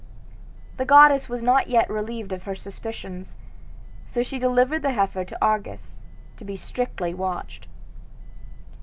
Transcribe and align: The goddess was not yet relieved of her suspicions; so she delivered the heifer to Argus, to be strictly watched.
The 0.77 0.85
goddess 0.85 1.29
was 1.29 1.43
not 1.43 1.67
yet 1.67 1.87
relieved 1.87 2.31
of 2.31 2.41
her 2.45 2.55
suspicions; 2.55 3.35
so 4.07 4.23
she 4.23 4.39
delivered 4.39 4.81
the 4.81 4.93
heifer 4.93 5.23
to 5.23 5.37
Argus, 5.39 6.01
to 6.37 6.43
be 6.43 6.55
strictly 6.55 7.13
watched. 7.13 7.67